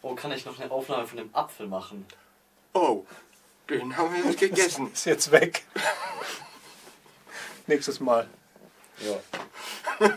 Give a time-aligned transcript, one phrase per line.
[0.00, 2.06] Oh, kann ich noch eine Aufnahme von dem Apfel machen?
[2.72, 3.04] Oh,
[3.68, 4.88] den haben wir jetzt gegessen.
[4.94, 5.64] Ist jetzt weg.
[7.66, 8.28] Nächstes Mal.
[9.00, 9.16] Ja.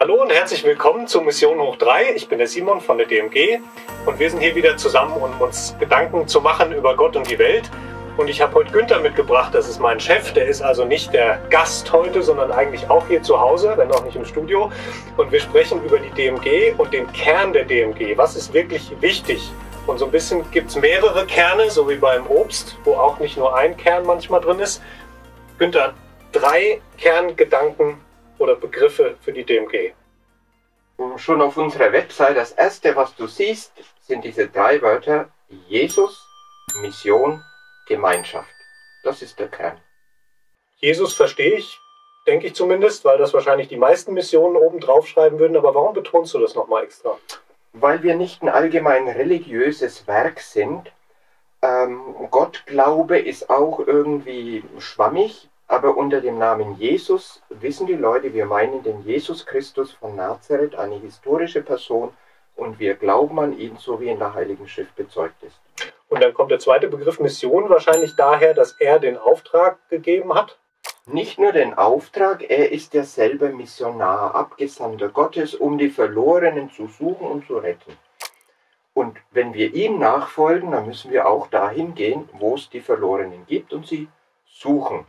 [0.00, 2.14] Hallo und herzlich willkommen zu Mission Hoch 3.
[2.14, 3.58] Ich bin der Simon von der DMG
[4.06, 7.38] und wir sind hier wieder zusammen, um uns Gedanken zu machen über Gott und die
[7.38, 7.70] Welt.
[8.16, 10.32] Und ich habe heute Günther mitgebracht, das ist mein Chef.
[10.34, 14.04] Der ist also nicht der Gast heute, sondern eigentlich auch hier zu Hause, wenn auch
[14.04, 14.70] nicht im Studio.
[15.16, 18.16] Und wir sprechen über die DMG und den Kern der DMG.
[18.16, 19.50] Was ist wirklich wichtig?
[19.88, 23.36] Und so ein bisschen gibt es mehrere Kerne, so wie beim Obst, wo auch nicht
[23.36, 24.80] nur ein Kern manchmal drin ist.
[25.58, 25.92] Günther,
[26.30, 27.98] drei Kerngedanken
[28.38, 29.92] oder Begriffe für die DMG.
[31.16, 35.28] Schon auf unserer Website, das erste, was du siehst, sind diese drei Wörter
[35.68, 36.24] Jesus,
[36.80, 37.42] Mission,
[37.86, 38.54] Gemeinschaft.
[39.02, 39.78] Das ist der Kern.
[40.76, 41.80] Jesus verstehe ich,
[42.26, 45.56] denke ich zumindest, weil das wahrscheinlich die meisten Missionen oben drauf schreiben würden.
[45.56, 47.18] Aber warum betonst du das nochmal extra?
[47.72, 50.92] Weil wir nicht ein allgemein religiöses Werk sind.
[51.62, 58.46] Ähm, Gottglaube ist auch irgendwie schwammig, aber unter dem Namen Jesus wissen die Leute, wir
[58.46, 62.12] meinen den Jesus Christus von Nazareth, eine historische Person,
[62.56, 65.60] und wir glauben an ihn, so wie in der Heiligen Schrift bezeugt ist.
[66.08, 70.58] Und dann kommt der zweite Begriff Mission wahrscheinlich daher, dass er den Auftrag gegeben hat.
[71.06, 76.86] Nicht nur den Auftrag, er ist ja selber Missionar, Abgesandter Gottes, um die Verlorenen zu
[76.86, 77.98] suchen und zu retten.
[78.94, 83.44] Und wenn wir ihm nachfolgen, dann müssen wir auch dahin gehen, wo es die Verlorenen
[83.46, 84.08] gibt und sie
[84.46, 85.04] suchen.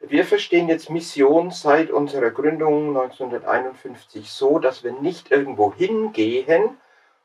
[0.00, 6.76] Wir verstehen jetzt Mission seit unserer Gründung 1951 so, dass wir nicht irgendwo hingehen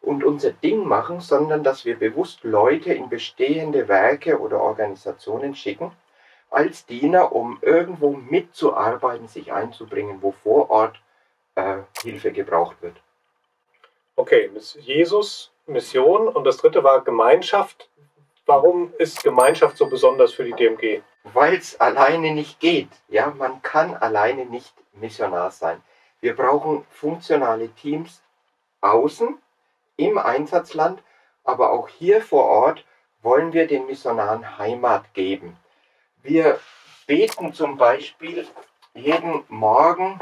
[0.02, 5.92] und unser Ding machen, sondern dass wir bewusst Leute in bestehende Werke oder Organisationen schicken,
[6.50, 11.00] als Diener, um irgendwo mitzuarbeiten, sich einzubringen, wo vor Ort
[11.56, 12.96] äh, Hilfe gebraucht wird.
[14.16, 17.90] Okay, Jesus, Mission und das dritte war Gemeinschaft.
[18.46, 21.02] Warum ist Gemeinschaft so besonders für die DMG?
[21.34, 22.90] Weil es alleine nicht geht.
[23.08, 25.82] Ja, man kann alleine nicht Missionar sein.
[26.22, 28.22] Wir brauchen funktionale Teams
[28.82, 29.38] außen
[29.98, 31.02] im Einsatzland,
[31.44, 32.86] aber auch hier vor Ort
[33.22, 35.58] wollen wir den Missionaren Heimat geben.
[36.24, 36.60] Wir
[37.08, 38.48] beten zum Beispiel
[38.94, 40.20] jeden Morgen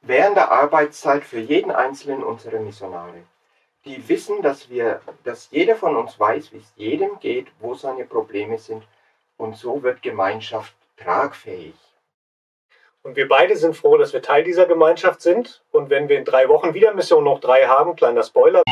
[0.00, 3.24] während der Arbeitszeit für jeden einzelnen unserer Missionare.
[3.84, 8.04] Die wissen, dass wir, dass jeder von uns weiß, wie es jedem geht, wo seine
[8.04, 8.82] Probleme sind.
[9.36, 11.74] Und so wird Gemeinschaft tragfähig.
[13.02, 15.62] Und wir beide sind froh, dass wir Teil dieser Gemeinschaft sind.
[15.72, 18.62] Und wenn wir in drei Wochen wieder Mission noch drei haben, kleiner Spoiler,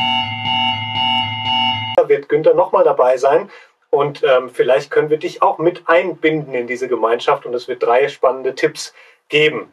[2.07, 3.51] wird Günther nochmal dabei sein.
[3.91, 7.83] Und ähm, vielleicht können wir dich auch mit einbinden in diese Gemeinschaft und es wird
[7.83, 8.95] drei spannende Tipps
[9.29, 9.73] geben.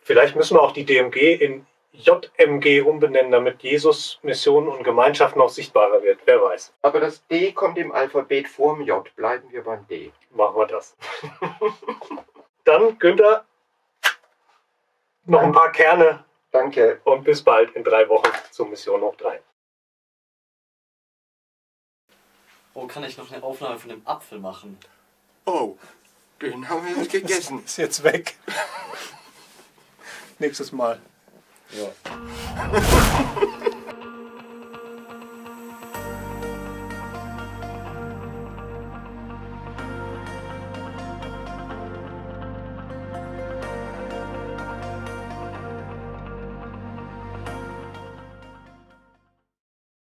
[0.00, 5.48] Vielleicht müssen wir auch die DMG in JMG umbenennen, damit Jesus, Mission und Gemeinschaft noch
[5.48, 6.20] sichtbarer wird.
[6.24, 6.72] Wer weiß.
[6.82, 9.14] Aber das D kommt im Alphabet vorm J.
[9.16, 10.12] Bleiben wir beim D.
[10.30, 10.96] Machen wir das.
[12.64, 13.44] Dann, Günther,
[15.24, 17.00] noch ein paar Kerne Danke.
[17.04, 19.40] und bis bald in drei Wochen zur Mission hoch drei.
[22.74, 24.78] Oh, kann ich noch eine Aufnahme von dem Apfel machen?
[25.44, 25.76] Oh,
[26.40, 27.64] den haben wir jetzt gegessen.
[27.64, 28.36] Ist jetzt weg.
[30.38, 31.00] Nächstes Mal.
[31.72, 33.46] Ja.